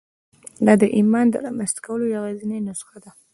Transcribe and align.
دا 0.65 0.73
د 0.81 0.83
ایمان 0.97 1.25
د 1.29 1.35
رامنځته 1.45 1.79
کولو 1.85 2.05
یوازېنۍ 2.15 2.59
نسخه 2.67 2.97
ده 3.03 3.11